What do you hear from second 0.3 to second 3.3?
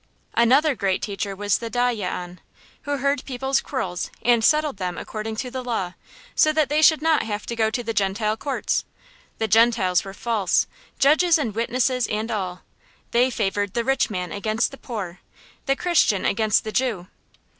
Another great teacher was the dayyan, who heard